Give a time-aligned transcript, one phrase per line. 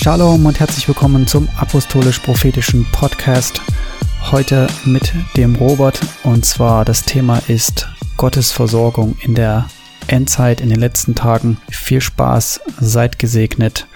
[0.00, 3.60] Shalom und herzlich willkommen zum Apostolisch-Prophetischen Podcast.
[4.30, 9.66] Heute mit dem Robert und zwar das Thema ist Gottes Versorgung in der
[10.06, 11.58] Endzeit, in den letzten Tagen.
[11.68, 13.88] Viel Spaß, seid gesegnet.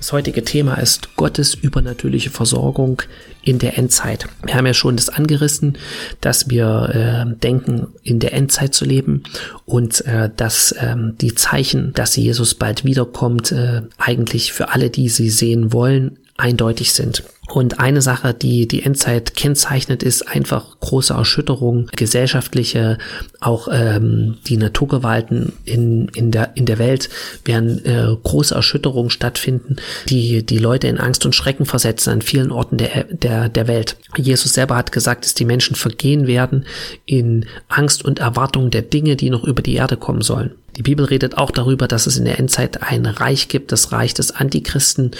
[0.00, 3.02] Das heutige Thema ist Gottes übernatürliche Versorgung
[3.42, 4.26] in der Endzeit.
[4.42, 5.76] Wir haben ja schon das angerissen,
[6.22, 9.24] dass wir äh, denken, in der Endzeit zu leben
[9.66, 15.10] und äh, dass äh, die Zeichen, dass Jesus bald wiederkommt, äh, eigentlich für alle, die
[15.10, 17.22] sie sehen wollen, eindeutig sind.
[17.52, 22.98] Und eine Sache, die die Endzeit kennzeichnet, ist einfach große Erschütterung, gesellschaftliche,
[23.40, 27.08] auch ähm, die Naturgewalten in, in, der, in der Welt
[27.44, 29.76] werden äh, große Erschütterungen stattfinden,
[30.08, 33.96] die die Leute in Angst und Schrecken versetzen an vielen Orten der, der, der Welt.
[34.16, 36.66] Jesus selber hat gesagt, dass die Menschen vergehen werden
[37.04, 40.52] in Angst und Erwartung der Dinge, die noch über die Erde kommen sollen.
[40.80, 44.14] Die Bibel redet auch darüber, dass es in der Endzeit ein Reich gibt, das Reich
[44.14, 45.10] des Antichristen,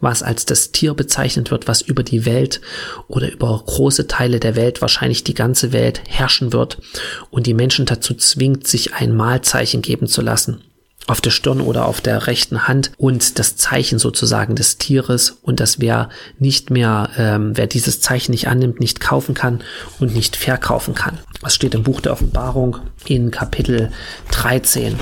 [0.00, 2.60] was als das Tier bezeichnet wird, was über die Welt
[3.08, 6.78] oder über große Teile der Welt, wahrscheinlich die ganze Welt, herrschen wird
[7.30, 10.62] und die Menschen dazu zwingt, sich ein Mahlzeichen geben zu lassen
[11.08, 15.60] auf der Stirn oder auf der rechten Hand und das Zeichen sozusagen des Tieres und
[15.60, 19.62] dass wer nicht mehr, ähm, wer dieses Zeichen nicht annimmt, nicht kaufen kann
[19.98, 21.18] und nicht verkaufen kann.
[21.42, 23.90] Das steht im Buch der Offenbarung in Kapitel
[24.30, 24.96] 13.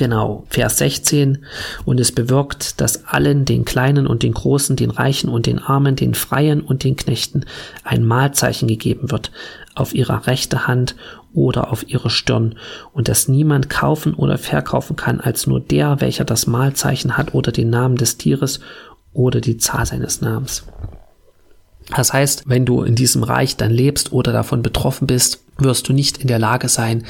[0.00, 1.44] Genau, Vers 16.
[1.84, 5.94] Und es bewirkt, dass allen, den Kleinen und den Großen, den Reichen und den Armen,
[5.94, 7.44] den Freien und den Knechten
[7.84, 9.30] ein Mahlzeichen gegeben wird
[9.74, 10.96] auf ihrer rechte Hand
[11.34, 12.54] oder auf ihre Stirn
[12.94, 17.52] und dass niemand kaufen oder verkaufen kann als nur der, welcher das Mahlzeichen hat oder
[17.52, 18.60] den Namen des Tieres
[19.12, 20.64] oder die Zahl seines Namens.
[21.94, 25.92] Das heißt, wenn du in diesem Reich dann lebst oder davon betroffen bist, wirst du
[25.92, 27.04] nicht in der Lage sein,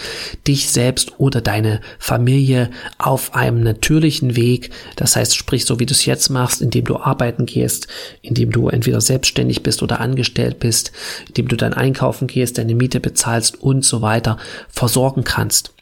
[0.46, 5.92] dich selbst oder deine Familie auf einem natürlichen Weg, das heißt, sprich so wie du
[5.92, 7.88] es jetzt machst, indem du arbeiten gehst,
[8.22, 10.92] indem du entweder selbstständig bist oder angestellt bist,
[11.28, 15.72] indem du dann einkaufen gehst, deine Miete bezahlst und so weiter, versorgen kannst.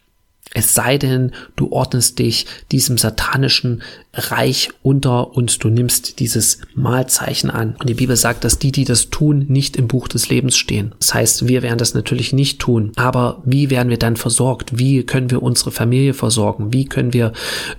[0.55, 3.83] Es sei denn, du ordnest dich diesem satanischen
[4.19, 7.77] Reich unter und du nimmst dieses Mahlzeichen an.
[7.79, 10.95] Und die Bibel sagt, dass die, die das tun, nicht im Buch des Lebens stehen.
[10.99, 12.93] Das heißt, wir werden das natürlich nicht tun.
[12.97, 14.79] Aber wie werden wir dann versorgt?
[14.79, 16.73] Wie können wir unsere Familie versorgen?
[16.73, 17.33] Wie können wir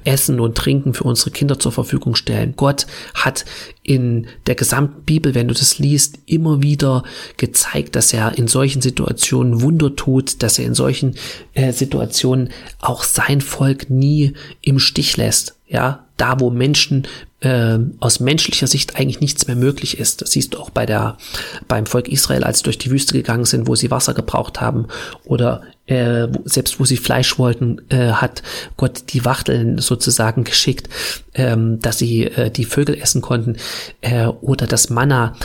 [0.04, 2.54] Essen und Trinken für unsere Kinder zur Verfügung stellen?
[2.56, 3.46] Gott hat
[3.90, 7.04] in der gesamten Bibel, wenn du das liest, immer wieder
[7.38, 11.16] gezeigt, dass er in solchen Situationen Wunder tut, dass er in solchen
[11.54, 12.50] äh, Situationen
[12.80, 15.56] auch sein Volk nie im Stich lässt.
[15.68, 17.08] Ja, da wo Menschen
[17.42, 20.22] äh, aus menschlicher Sicht eigentlich nichts mehr möglich ist.
[20.22, 21.18] Das siehst du auch bei der
[21.68, 24.88] beim Volk Israel, als sie durch die Wüste gegangen sind, wo sie Wasser gebraucht haben
[25.24, 28.44] oder äh, selbst wo sie Fleisch wollten, äh, hat
[28.78, 30.90] Gott die Wachteln sozusagen geschickt,
[31.34, 33.58] ähm, dass sie äh, die Vögel essen konnten
[34.02, 35.36] äh, oder das Manna.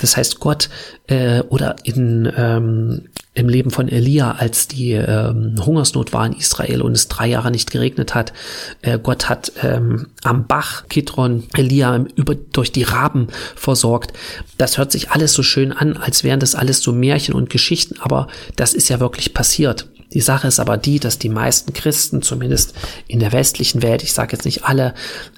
[0.00, 0.68] Das heißt, Gott
[1.06, 6.82] äh, oder in ähm, im Leben von Elia, als die ähm, Hungersnot war in Israel
[6.82, 8.32] und es drei Jahre nicht geregnet hat.
[8.82, 14.12] Äh, Gott hat ähm, am Bach Kidron Elia über, durch die Raben versorgt.
[14.58, 17.96] Das hört sich alles so schön an, als wären das alles so Märchen und Geschichten,
[18.00, 19.88] aber das ist ja wirklich passiert.
[20.12, 22.74] Die Sache ist aber die, dass die meisten Christen, zumindest
[23.06, 24.94] in der westlichen Welt, ich sage jetzt nicht alle,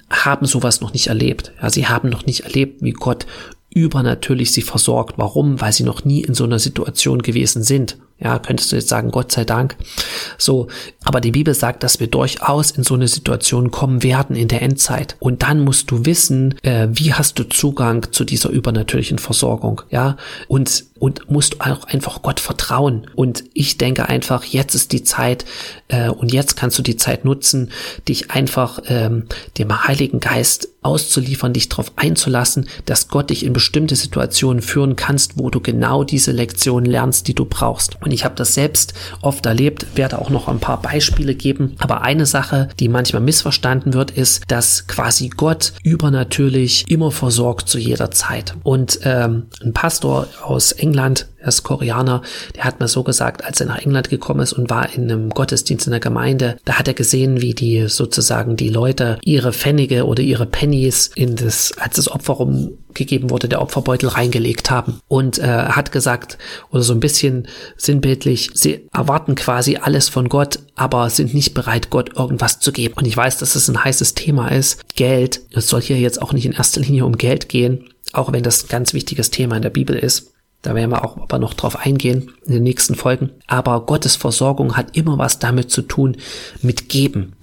[0.09, 1.51] haben sowas noch nicht erlebt.
[1.61, 3.27] Ja, sie haben noch nicht erlebt, wie Gott
[3.73, 5.17] übernatürlich sie versorgt.
[5.17, 5.61] Warum?
[5.61, 7.97] Weil sie noch nie in so einer Situation gewesen sind.
[8.23, 9.75] Ja, könntest du jetzt sagen, Gott sei Dank.
[10.37, 10.67] So,
[11.03, 14.61] aber die Bibel sagt, dass wir durchaus in so eine Situation kommen werden in der
[14.61, 15.15] Endzeit.
[15.19, 20.17] Und dann musst du wissen, äh, wie hast du Zugang zu dieser übernatürlichen Versorgung, ja?
[20.47, 23.07] Und und musst auch einfach Gott vertrauen.
[23.13, 25.43] Und ich denke einfach, jetzt ist die Zeit
[25.89, 27.71] äh, und jetzt kannst du die Zeit nutzen,
[28.07, 29.25] dich einfach ähm,
[29.57, 35.37] dem Heiligen Geist auszuliefern, dich darauf einzulassen, dass Gott dich in bestimmte Situationen führen kannst,
[35.37, 38.01] wo du genau diese Lektion lernst, die du brauchst.
[38.01, 41.75] Und ich habe das selbst oft erlebt, werde auch noch ein paar Beispiele geben.
[41.79, 47.77] Aber eine Sache, die manchmal missverstanden wird, ist, dass quasi Gott übernatürlich immer versorgt zu
[47.77, 48.55] jeder Zeit.
[48.63, 52.21] Und ähm, ein Pastor aus England, er ist Koreaner,
[52.55, 55.29] der hat mir so gesagt, als er nach England gekommen ist und war in einem
[55.29, 60.05] Gottesdienst in der Gemeinde, da hat er gesehen, wie die sozusagen die Leute ihre Pfennige
[60.05, 64.99] oder ihre Pennies in das, als das Opfer rumgegeben wurde, der Opferbeutel reingelegt haben.
[65.09, 66.37] Und äh, hat gesagt,
[66.71, 71.89] oder so ein bisschen sinnbildlich, sie erwarten quasi alles von Gott, aber sind nicht bereit,
[71.89, 72.93] Gott irgendwas zu geben.
[72.95, 74.81] Und ich weiß, dass es ein heißes Thema ist.
[74.95, 78.43] Geld, es soll hier jetzt auch nicht in erster Linie um Geld gehen, auch wenn
[78.43, 80.32] das ein ganz wichtiges Thema in der Bibel ist.
[80.63, 83.29] Da werden wir auch aber noch drauf eingehen in den nächsten Folgen.
[83.47, 86.17] Aber Gottes Versorgung hat immer was damit zu tun
[86.61, 87.33] mit Geben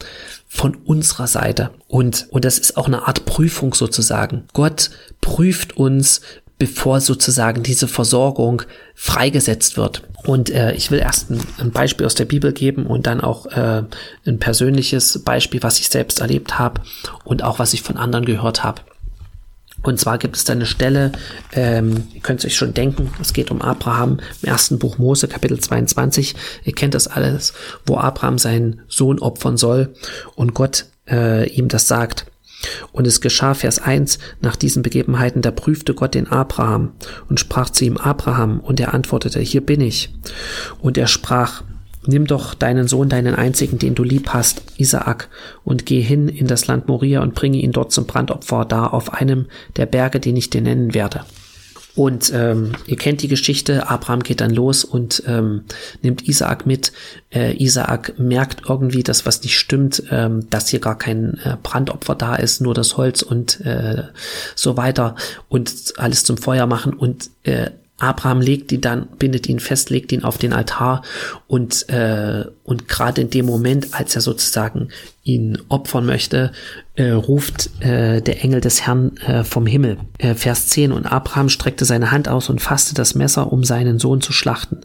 [0.49, 1.71] von unserer Seite.
[1.87, 4.45] Und, und das ist auch eine Art Prüfung sozusagen.
[4.55, 4.91] Gott
[5.21, 6.23] prüft uns,
[6.59, 8.63] bevor sozusagen diese Versorgung
[8.95, 10.03] freigesetzt wird.
[10.25, 13.47] Und äh, ich will erst ein, ein, Beispiel aus der Bibel geben und dann auch
[13.47, 13.83] äh,
[14.27, 16.81] ein persönliches Beispiel, was ich selbst erlebt habe
[17.25, 18.83] und auch was ich von anderen gehört habe.
[19.83, 21.13] Und zwar gibt es da eine Stelle,
[21.53, 25.27] ähm, ihr könnt es euch schon denken, es geht um Abraham im ersten Buch Mose,
[25.27, 26.35] Kapitel 22.
[26.65, 27.55] Ihr kennt das alles,
[27.87, 29.95] wo Abraham seinen Sohn opfern soll
[30.35, 32.27] und Gott äh, ihm das sagt.
[32.93, 36.93] Und es geschah, Vers 1, nach diesen Begebenheiten, da prüfte Gott den Abraham
[37.31, 40.13] und sprach zu ihm, Abraham, und er antwortete, hier bin ich.
[40.81, 41.63] Und er sprach,
[42.07, 45.29] Nimm doch deinen Sohn, deinen einzigen, den du lieb hast, Isaak,
[45.65, 49.13] und geh hin in das Land Moria und bringe ihn dort zum Brandopfer da auf
[49.13, 51.25] einem der Berge, den ich dir nennen werde.
[51.97, 55.65] Und ähm, ihr kennt die Geschichte, Abraham geht dann los und ähm,
[56.03, 56.93] nimmt Isaak mit.
[57.31, 62.15] Äh, Isaak merkt irgendwie, dass was nicht stimmt, ähm, dass hier gar kein äh, Brandopfer
[62.15, 64.05] da ist, nur das Holz und äh,
[64.55, 65.17] so weiter
[65.49, 66.95] und alles zum Feuer machen.
[66.95, 67.71] Und äh,
[68.01, 71.03] Abraham legt ihn dann, bindet ihn fest, legt ihn auf den Altar
[71.47, 74.89] und, äh, und gerade in dem Moment, als er sozusagen
[75.23, 76.51] ihn opfern möchte,
[76.95, 79.99] äh, ruft äh, der Engel des Herrn äh, vom Himmel.
[80.19, 80.93] Äh, Vers 10.
[80.93, 84.81] Und Abraham streckte seine Hand aus und fasste das Messer, um seinen Sohn zu schlachten.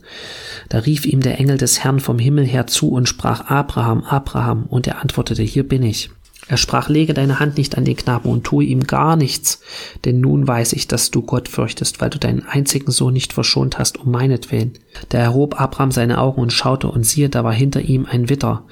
[0.70, 4.66] Da rief ihm der Engel des Herrn vom Himmel her zu und sprach, Abraham, Abraham.
[4.66, 6.10] Und er antwortete, hier bin ich.
[6.48, 9.62] Er sprach, lege deine Hand nicht an den Knaben und tue ihm gar nichts,
[10.04, 13.80] denn nun weiß ich, dass du Gott fürchtest, weil du deinen einzigen Sohn nicht verschont
[13.80, 14.74] hast, um meinetwillen.
[15.10, 18.64] Da erhob Abraham seine Augen und schaute, und siehe, da war hinter ihm ein Witter,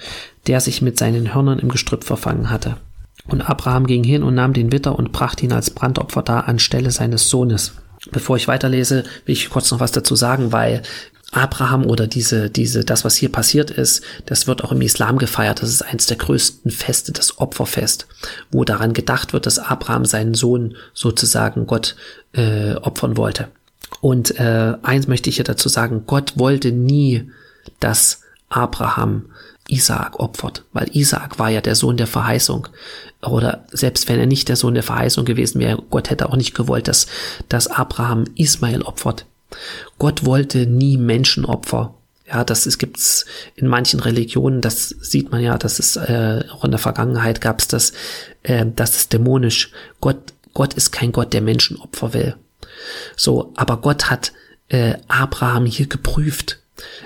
[0.46, 2.78] der sich mit seinen Hörnern im Gestrüpp verfangen hatte.
[3.28, 6.92] Und Abraham ging hin und nahm den Witter und brachte ihn als Brandopfer dar anstelle
[6.92, 7.74] seines Sohnes.
[8.12, 10.84] Bevor ich weiterlese, will ich kurz noch was dazu sagen, weil
[11.36, 15.62] Abraham oder diese, diese, das, was hier passiert ist, das wird auch im Islam gefeiert.
[15.62, 18.08] Das ist eins der größten Feste, das Opferfest,
[18.52, 21.96] wo daran gedacht wird, dass Abraham seinen Sohn sozusagen Gott
[22.34, 23.50] äh, opfern wollte.
[24.02, 27.30] Und äh, eins möchte ich hier dazu sagen, Gott wollte nie,
[27.80, 29.26] dass Abraham
[29.68, 32.68] Isaak opfert, weil Isaak war ja der Sohn der Verheißung.
[33.22, 36.54] Oder selbst wenn er nicht der Sohn der Verheißung gewesen wäre, Gott hätte auch nicht
[36.54, 37.08] gewollt, dass,
[37.48, 39.26] dass Abraham Ismael opfert.
[40.00, 41.96] Gott wollte nie Menschenopfer.
[42.26, 46.64] Ja, das ist, gibt's in manchen Religionen, das sieht man ja, das ist äh, auch
[46.64, 47.94] in der Vergangenheit gab es das,
[48.44, 49.72] äh, das ist dämonisch.
[50.00, 52.36] Gott, Gott ist kein Gott, der Menschenopfer will.
[53.18, 54.32] So, aber Gott hat
[54.70, 56.60] äh, Abraham hier geprüft.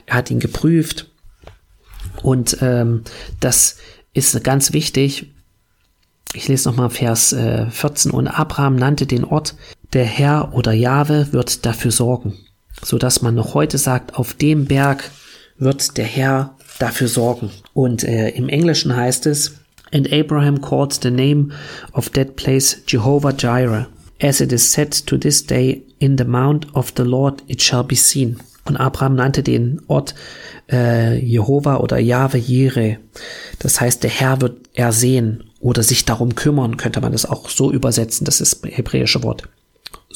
[0.06, 1.08] Er hat ihn geprüft
[2.22, 3.04] und ähm,
[3.40, 3.78] das
[4.14, 5.32] ist ganz wichtig.
[6.34, 8.12] Ich lese nochmal Vers äh, 14.
[8.12, 9.56] Und Abraham nannte den Ort,
[9.94, 12.38] der Herr oder Jahwe wird dafür sorgen,
[12.84, 15.12] so dass man noch heute sagt, auf dem Berg
[15.57, 17.51] wird der Herr dafür sorgen.
[17.74, 19.60] Und äh, im Englischen heißt es,
[19.94, 21.50] And Abraham called the name
[21.94, 23.86] of that place Jehovah Jireh,
[24.22, 27.84] as it is said to this day, in the mount of the Lord it shall
[27.84, 28.38] be seen.
[28.66, 30.13] Und Abraham nannte den Ort
[30.69, 32.98] äh, Jehova oder Jahwe Jireh.
[33.60, 37.72] Das heißt, der Herr wird ersehen oder sich darum kümmern, könnte man das auch so
[37.72, 38.25] übersetzen.
[38.25, 39.48] Das ist hebräische Wort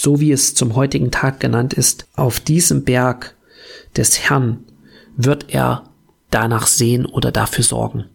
[0.02, 3.36] so wie es zum heutigen Tag genannt ist, auf diesem Berg
[3.96, 4.64] des Herrn
[5.16, 5.84] wird er
[6.32, 8.06] danach sehen oder dafür sorgen.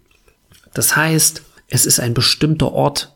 [0.74, 3.14] Das heißt, es ist ein bestimmter Ort,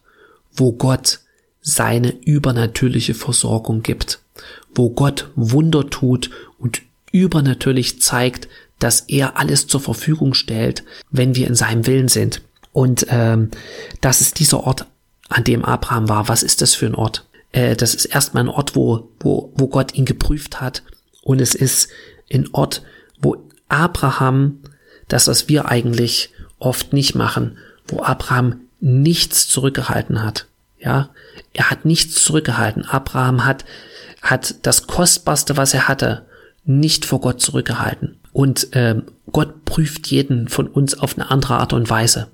[0.53, 1.19] wo Gott
[1.61, 4.21] seine übernatürliche Versorgung gibt,
[4.73, 8.47] wo Gott Wunder tut und übernatürlich zeigt,
[8.79, 12.43] dass er alles zur Verfügung stellt, wenn wir in seinem Willen sind.
[12.71, 13.51] Und ähm,
[14.01, 14.87] das ist dieser Ort,
[15.29, 16.29] an dem Abraham war.
[16.29, 17.27] Was ist das für ein Ort?
[17.53, 20.83] Äh, das ist erstmal ein Ort, wo, wo, wo Gott ihn geprüft hat.
[21.23, 21.89] Und es ist
[22.33, 22.83] ein Ort,
[23.21, 23.37] wo
[23.69, 24.61] Abraham,
[25.09, 30.47] das, was wir eigentlich oft nicht machen, wo Abraham nichts zurückgehalten hat.
[30.79, 31.11] Ja,
[31.53, 32.85] er hat nichts zurückgehalten.
[32.85, 33.65] Abraham hat,
[34.23, 36.25] hat das Kostbarste, was er hatte,
[36.65, 38.19] nicht vor Gott zurückgehalten.
[38.33, 42.29] Und ähm, Gott prüft jeden von uns auf eine andere Art und Weise.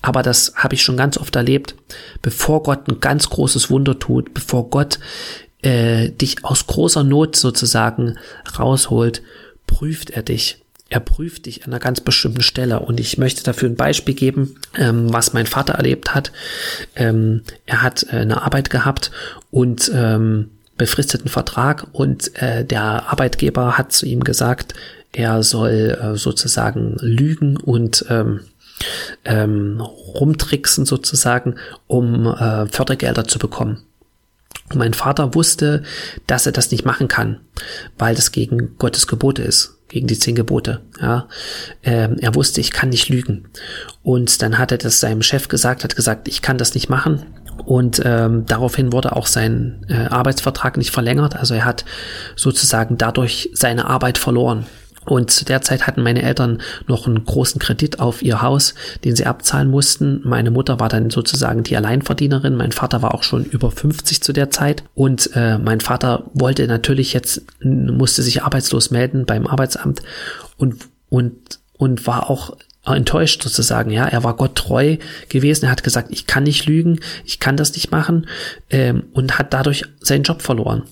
[0.00, 1.74] Aber das habe ich schon ganz oft erlebt,
[2.22, 4.98] bevor Gott ein ganz großes Wunder tut, bevor Gott
[5.62, 8.18] äh, dich aus großer Not sozusagen
[8.58, 9.22] rausholt,
[9.66, 10.58] prüft er dich.
[10.88, 12.80] Er prüft dich an einer ganz bestimmten Stelle.
[12.80, 16.32] Und ich möchte dafür ein Beispiel geben, ähm, was mein Vater erlebt hat.
[16.96, 19.10] Ähm, er hat äh, eine Arbeit gehabt
[19.50, 24.74] und ähm, befristeten Vertrag und äh, der Arbeitgeber hat zu ihm gesagt,
[25.12, 28.40] er soll äh, sozusagen lügen und ähm,
[29.24, 33.84] ähm, rumtricksen sozusagen, um äh, Fördergelder zu bekommen.
[34.70, 35.82] Und mein Vater wusste,
[36.26, 37.40] dass er das nicht machen kann,
[37.98, 40.80] weil das gegen Gottes Gebote ist, gegen die zehn Gebote.
[41.00, 41.28] Ja,
[41.82, 43.48] ähm, er wusste, ich kann nicht lügen.
[44.02, 47.24] Und dann hat er das seinem Chef gesagt, hat gesagt, ich kann das nicht machen.
[47.64, 51.36] Und ähm, daraufhin wurde auch sein äh, Arbeitsvertrag nicht verlängert.
[51.36, 51.84] Also er hat
[52.34, 54.66] sozusagen dadurch seine Arbeit verloren.
[55.04, 59.16] Und zu der Zeit hatten meine Eltern noch einen großen Kredit auf ihr Haus, den
[59.16, 60.20] sie abzahlen mussten.
[60.24, 62.56] Meine Mutter war dann sozusagen die Alleinverdienerin.
[62.56, 64.84] Mein Vater war auch schon über 50 zu der Zeit.
[64.94, 70.02] Und äh, mein Vater wollte natürlich jetzt, musste sich arbeitslos melden beim Arbeitsamt
[70.56, 74.06] und, und, und war auch enttäuscht sozusagen, ja.
[74.06, 74.96] Er war Gott treu
[75.28, 75.66] gewesen.
[75.66, 78.26] Er hat gesagt, ich kann nicht lügen, ich kann das nicht machen
[78.70, 80.84] ähm, und hat dadurch seinen Job verloren.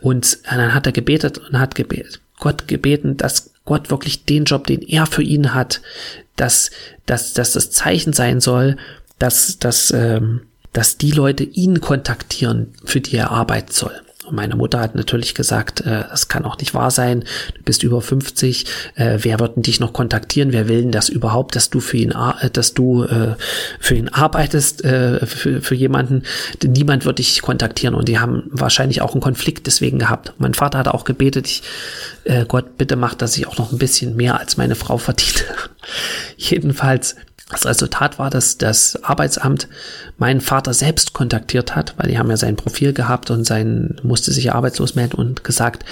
[0.00, 4.66] Und dann hat er gebetet und hat gebetet Gott gebeten, dass Gott wirklich den Job,
[4.66, 5.82] den er für ihn hat,
[6.36, 6.70] dass,
[7.06, 8.76] dass, dass das Zeichen sein soll,
[9.18, 10.42] dass, dass, ähm,
[10.72, 14.00] dass die Leute ihn kontaktieren, für die er arbeiten soll.
[14.28, 17.24] Und meine Mutter hat natürlich gesagt, äh, das kann auch nicht wahr sein.
[17.54, 18.66] Du bist über 50.
[18.94, 20.52] Äh, wer wird denn dich noch kontaktieren?
[20.52, 23.36] Wer will denn das überhaupt, dass du für ihn, äh, dass du äh,
[23.80, 26.24] für ihn arbeitest, äh, für, für jemanden?
[26.62, 27.94] Niemand wird dich kontaktieren.
[27.94, 30.34] Und die haben wahrscheinlich auch einen Konflikt deswegen gehabt.
[30.38, 31.62] Mein Vater hat auch gebetet, ich,
[32.24, 35.44] äh, Gott, bitte mach, dass ich auch noch ein bisschen mehr als meine Frau verdiene.
[36.36, 37.16] Jedenfalls
[37.50, 39.68] das Resultat war, dass das Arbeitsamt
[40.18, 44.32] meinen Vater selbst kontaktiert hat, weil die haben ja sein Profil gehabt und sein musste
[44.32, 45.84] sich arbeitslos melden und gesagt,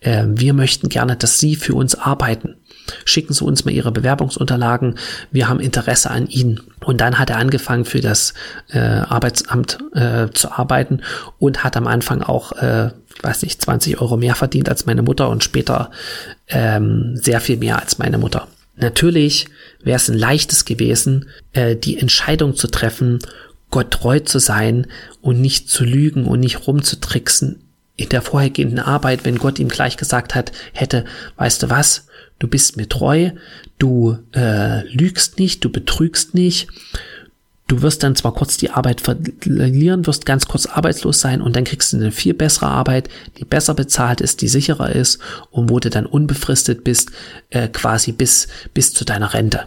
[0.00, 2.56] äh, wir möchten gerne, dass Sie für uns arbeiten.
[3.04, 4.98] Schicken Sie uns mal Ihre Bewerbungsunterlagen.
[5.30, 6.60] Wir haben Interesse an Ihnen.
[6.80, 8.32] Und dann hat er angefangen für das
[8.70, 11.02] äh, Arbeitsamt äh, zu arbeiten
[11.38, 15.02] und hat am Anfang auch, äh, ich weiß nicht, 20 Euro mehr verdient als meine
[15.02, 15.90] Mutter und später
[16.48, 18.48] ähm, sehr viel mehr als meine Mutter.
[18.76, 19.46] Natürlich
[19.82, 23.18] wäre es ein leichtes gewesen, äh, die Entscheidung zu treffen,
[23.70, 24.86] Gott treu zu sein
[25.20, 27.62] und nicht zu lügen und nicht rumzutricksen
[27.96, 31.04] in der vorhergehenden Arbeit, wenn Gott ihm gleich gesagt hat, hätte,
[31.36, 32.06] weißt du was,
[32.38, 33.30] du bist mir treu,
[33.78, 36.68] du äh, lügst nicht, du betrügst nicht,
[37.72, 41.64] Du wirst dann zwar kurz die Arbeit verlieren, wirst ganz kurz arbeitslos sein und dann
[41.64, 45.80] kriegst du eine viel bessere Arbeit, die besser bezahlt ist, die sicherer ist und wo
[45.80, 47.12] du dann unbefristet bist,
[47.48, 49.62] äh, quasi bis, bis zu deiner Rente.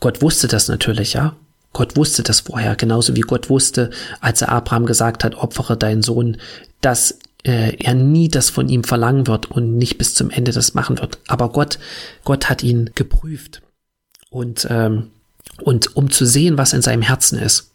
[0.00, 1.36] Gott wusste das natürlich, ja.
[1.74, 3.90] Gott wusste das vorher, genauso wie Gott wusste,
[4.22, 6.38] als er Abraham gesagt hat, opfere deinen Sohn,
[6.80, 10.72] dass äh, er nie das von ihm verlangen wird und nicht bis zum Ende das
[10.72, 11.18] machen wird.
[11.28, 11.78] Aber Gott,
[12.24, 13.60] Gott hat ihn geprüft.
[14.30, 15.10] Und ähm,
[15.60, 17.72] und um zu sehen, was in seinem Herzen ist.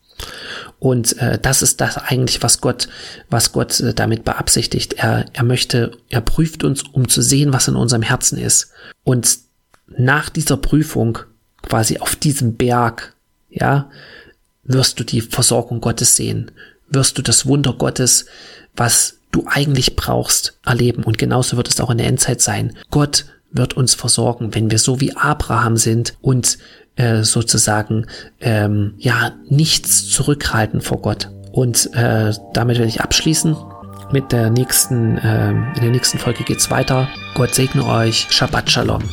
[0.79, 2.87] Und äh, das ist das eigentlich, was Gott,
[3.29, 4.93] was Gott äh, damit beabsichtigt.
[4.93, 8.71] Er, er möchte, er prüft uns, um zu sehen, was in unserem Herzen ist.
[9.03, 9.39] Und
[9.87, 11.19] nach dieser Prüfung,
[11.61, 13.15] quasi auf diesem Berg,
[13.49, 13.89] ja,
[14.63, 16.51] wirst du die Versorgung Gottes sehen,
[16.89, 18.25] wirst du das Wunder Gottes,
[18.75, 21.03] was du eigentlich brauchst, erleben.
[21.03, 22.75] Und genauso wird es auch in der Endzeit sein.
[22.89, 26.57] Gott wird uns versorgen, wenn wir so wie Abraham sind und
[26.95, 28.07] äh, sozusagen
[28.39, 31.29] ähm, ja nichts zurückhalten vor Gott.
[31.51, 33.55] Und äh, damit werde ich abschließen.
[34.11, 37.07] Mit der nächsten, äh, in der nächsten Folge geht's weiter.
[37.33, 38.27] Gott segne euch.
[38.29, 39.03] Shabbat Shalom.